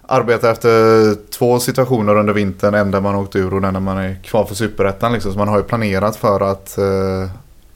[0.07, 2.73] arbetar efter två situationer under vintern.
[2.73, 5.13] En där man åkt ur och den där man är kvar för superettan.
[5.13, 5.31] Liksom.
[5.31, 7.29] Så man har ju planerat för att eh,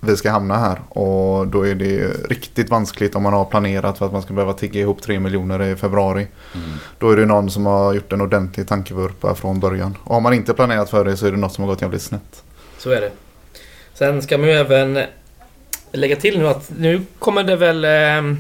[0.05, 0.79] vi ska hamna här.
[0.89, 4.53] Och då är det riktigt vanskligt om man har planerat för att man ska behöva
[4.53, 6.27] tigga ihop 3 miljoner i februari.
[6.55, 6.69] Mm.
[6.99, 9.97] Då är det någon som har gjort en ordentlig tankevurpa från början.
[10.03, 12.01] Och har man inte planerat för det så är det något som har gått jävligt
[12.01, 12.43] snett.
[12.77, 13.11] Så är det.
[13.93, 14.99] Sen ska man ju även
[15.91, 18.35] lägga till nu att nu kommer det väl eh,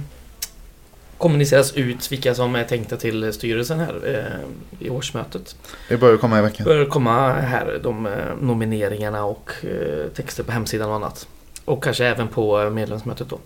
[1.17, 5.55] kommuniceras ut vilka som är tänkta till styrelsen här eh, i årsmötet.
[5.89, 6.65] Det börjar komma i Det veckan.
[6.65, 11.27] börjar komma här de eh, nomineringarna och eh, texter på hemsidan och annat.
[11.65, 13.39] Och kanske även på medlemsmötet då.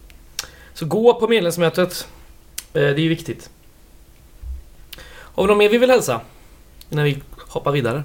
[0.73, 2.07] Så gå på medlemsmötet.
[2.73, 3.49] Eh, det är ju viktigt.
[5.09, 6.21] Har vi något mer vi vill hälsa?
[6.89, 8.03] När vi hoppar vidare?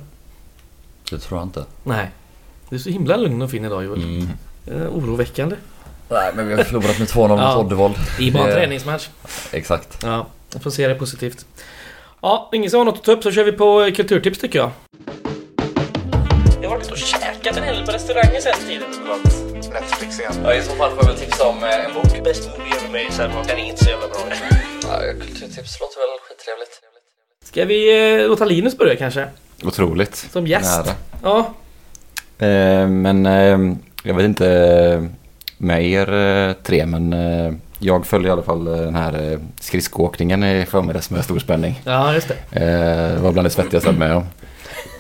[1.11, 1.65] Det tror jag inte.
[1.85, 2.11] Nej.
[2.69, 4.03] Du är så himla lugn och fin idag Joel.
[4.03, 4.29] Mm.
[4.67, 5.57] Eh, oroväckande.
[6.09, 7.59] Nej men vi har förlorat med 2-0 mot Ja.
[7.59, 7.95] Oddevold.
[8.19, 9.09] Det är bara en träningsmatch.
[9.53, 9.99] Exakt.
[10.03, 11.47] Ja, jag får se det positivt.
[12.21, 14.71] Ja, ingen som har något att ta upp så kör vi på kulturtips tycker jag.
[16.63, 18.89] Jag har varit och käkat en hel del på restauranger sen tiden.
[19.73, 20.33] Netflix igen.
[20.45, 22.25] Ja, I så fall får jag väl tipsa om eh, en bok.
[22.25, 24.19] Best movie ever made sen var den är inte så jävla bra.
[24.83, 26.81] Ja, kulturtips låter väl skittrevligt.
[27.45, 27.81] Ska vi
[28.23, 29.27] eh, låta Linus börja kanske?
[29.65, 30.17] Otroligt.
[30.17, 30.87] Som gäst?
[30.87, 30.95] Nära.
[31.23, 31.39] Ja.
[32.47, 35.03] Eh, men eh, jag vet inte eh,
[35.59, 36.13] med er
[36.49, 41.11] eh, tre men eh, jag följer i alla fall den här eh, skridskoåkningen i förmiddags
[41.11, 41.81] med stor spänning.
[41.85, 42.35] Ja, just det.
[42.61, 44.25] Eh, det var bland det svettigaste jag med om.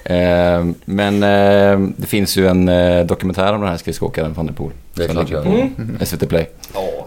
[0.05, 4.53] Eh, men eh, det finns ju en eh, dokumentär om den här skridskoåkaren van der
[4.55, 4.73] Poel.
[4.95, 6.05] Det är Som klart jag gör.
[6.05, 6.47] SVT Play.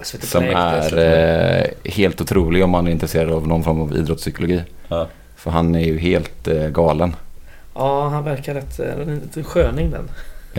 [0.04, 4.62] SVT Som är eh, helt otrolig om man är intresserad av någon form av idrottspsykologi.
[4.88, 5.08] Ja.
[5.36, 7.16] För han är ju helt eh, galen.
[7.76, 8.80] Ja, han verkar rätt...
[8.80, 10.10] eh, En liten sköning den.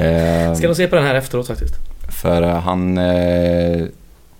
[0.07, 1.75] Eh, Ska nog se på den här efteråt faktiskt.
[2.23, 3.83] För eh, han eh,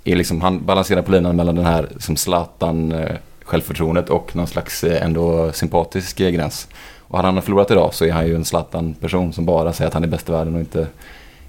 [0.05, 4.47] är liksom, han balanserar på linan mellan den här som Zlatan eh, självförtroendet och någon
[4.47, 6.69] slags eh, ändå sympatisk eh, gräns.
[7.09, 9.95] Och hade han förlorat idag så är han ju en Zlatan-person som bara säger att
[9.95, 10.87] han är bäst i världen och inte,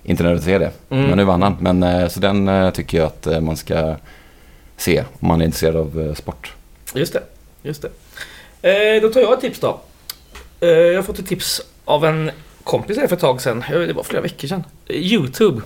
[0.03, 0.71] inte nödvändigtvis är det.
[0.89, 1.07] Mm.
[1.09, 1.57] Men nu vann han.
[1.59, 3.95] Men, eh, så den eh, tycker jag att eh, man ska
[4.77, 6.53] se om man är intresserad av sport.
[6.93, 7.23] Just det.
[7.63, 7.89] Just det.
[8.61, 9.79] Eh, då tar jag ett tips då.
[10.59, 12.31] Eh, jag har fått ett tips av en
[12.63, 13.63] kompis här för ett tag sedan.
[13.69, 14.63] Det var flera veckor sedan.
[14.89, 15.61] Youtube.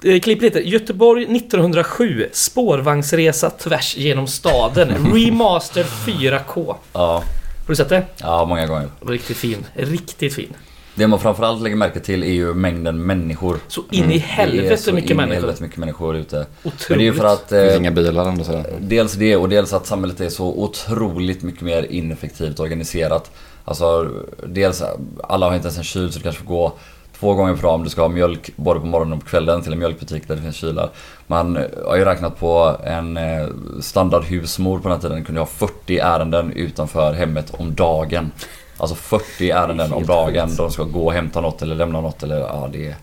[0.00, 4.88] Klippet heter Göteborg 1907 Spårvagnsresa tvärs genom staden.
[5.14, 6.74] Remastered 4K.
[6.92, 7.22] Ja.
[7.70, 8.04] Har du sett det?
[8.16, 8.88] ja, många gånger.
[9.00, 9.66] Det Riktigt fin.
[9.74, 10.56] Riktigt fin.
[10.94, 13.58] Det man framförallt lägger märke till är ju mängden människor.
[13.68, 15.40] Så in i Det är helvete så mycket in i människor.
[15.40, 16.46] helvete mycket människor ute.
[16.64, 16.88] Otroligt.
[16.88, 17.48] Men det är ju för att...
[17.48, 18.64] Det finns Eh, inga bilar ändå så.
[18.80, 23.30] Dels det och dels att samhället är så otroligt mycket mer ineffektivt organiserat.
[23.64, 24.10] Alltså
[24.46, 24.82] dels,
[25.22, 26.72] alla har inte ens en kyl så du kanske får gå
[27.20, 29.62] två gånger per dag om du ska ha mjölk både på morgonen och på kvällen
[29.62, 30.90] till en mjölkbutik där det finns kylar.
[31.26, 33.48] Man har ju räknat på en eh,
[33.80, 38.32] standardhusmor på den här tiden kunde ha 40 ärenden utanför hemmet om dagen.
[38.76, 40.50] Alltså 40 ärenden om dagen.
[40.56, 42.96] De ska gå och hämta något eller lämna något eller ja det är...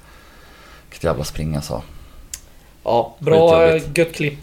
[0.90, 1.82] Vilket jävla spring alltså.
[2.84, 4.40] Ja, bra eh, gött klipp.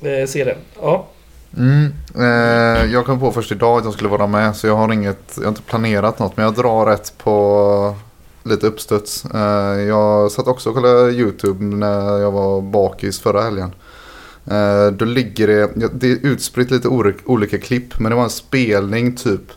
[0.00, 0.56] Eh, se det.
[0.82, 1.06] Ja.
[1.56, 1.94] Mm.
[2.18, 5.32] Eh, jag kom på först idag att jag skulle vara med så jag har inget,
[5.36, 7.96] jag har inte planerat något men jag drar rätt på
[8.42, 9.24] lite uppstuds.
[9.24, 13.74] Eh, jag satt också och kollade YouTube när jag var bakis förra helgen.
[14.46, 16.88] Eh, då ligger det, det är utspritt lite
[17.24, 19.52] olika klipp men det var en spelning typ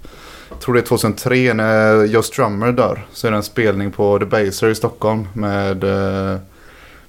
[0.50, 3.06] jag tror det är 2003 när Joe Strummer dör.
[3.14, 6.40] Så är det en spelning på The Baser i Stockholm med eh,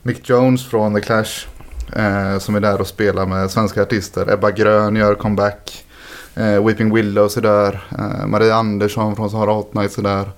[0.02, 1.46] Mick Jones från The Clash.
[2.40, 4.32] Som är där och spelar med svenska artister.
[4.32, 5.84] Ebba Grön gör comeback.
[6.34, 7.84] Weeping Willows är där.
[8.26, 10.30] Maria Andersson från Sahara Hot Nights är där.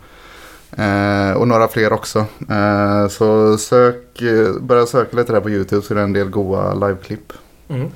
[0.77, 2.19] Eh, och några fler också.
[2.51, 6.29] Eh, så sök, eh, börja söka lite där på YouTube så är det en del
[6.29, 7.33] goa liveklipp.
[7.69, 7.89] Mm.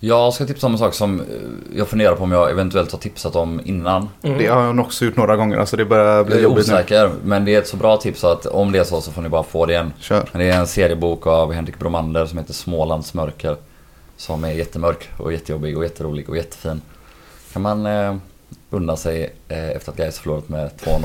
[0.00, 1.26] Jag ska tipsa om en sak som eh,
[1.74, 4.08] jag funderar på om jag eventuellt har tipsat om innan.
[4.22, 4.38] Mm.
[4.38, 5.56] Det har jag nog också gjort några gånger.
[5.56, 6.74] Alltså det börjar bli Jag är jobbigt nu.
[6.74, 9.22] osäker, men det är ett så bra tips att om det är så så får
[9.22, 9.92] ni bara få det igen.
[9.98, 10.28] Kör.
[10.32, 13.56] Men det är en seriebok av Henrik Bromander som heter Smålands mörker.
[14.16, 16.80] Som är jättemörk och jättejobbig och jätterolig och jättefin.
[17.52, 18.16] Kan man eh,
[18.70, 21.00] unna sig eh, efter att Gais förlorat med 2-0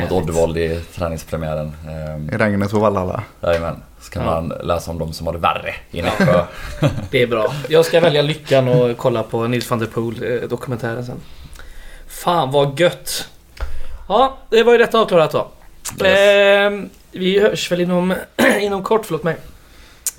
[0.00, 0.12] mot.
[0.12, 1.72] Oddevold i träningspremiären.
[1.88, 3.22] Eh, I regnet på Vallhalla.
[3.42, 3.82] jajamän.
[4.00, 4.30] Så kan Ja.
[4.40, 6.44] man läsa om de som har det värre i Nässjö.
[7.10, 7.54] Det är bra.
[7.68, 11.20] Jag ska välja lyckan och kolla på Nils van der Poel eh, dokumentären sen.
[12.08, 13.28] Fan vad gött!
[14.08, 15.48] Ja, det var ju detta avklarat då.
[16.06, 18.14] Ehm, vi hörs väl inom,
[18.60, 19.36] inom kort, förlåt mig.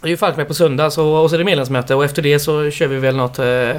[0.01, 2.21] Det är ju Falk med på söndag så, och så är det medlemsmöte och efter
[2.21, 3.71] det så kör vi väl något eh,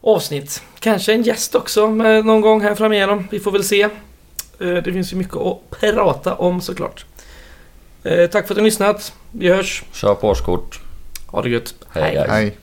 [0.00, 0.62] avsnitt.
[0.78, 3.28] Kanske en gäst också någon gång här framigenom.
[3.30, 3.82] Vi får väl se.
[3.82, 3.88] Eh,
[4.58, 7.04] det finns ju mycket att prata om såklart.
[8.02, 9.12] Eh, tack för att du har lyssnat.
[9.30, 9.82] Vi hörs.
[9.92, 10.80] Kör på årskort.
[11.26, 11.74] Ha det gött.
[11.90, 12.28] Hej, guys.
[12.28, 12.56] Hej.